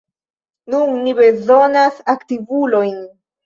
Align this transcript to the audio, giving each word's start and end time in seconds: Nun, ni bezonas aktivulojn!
Nun, 0.75 0.95
ni 1.03 1.13
bezonas 1.21 2.03
aktivulojn! 2.17 3.01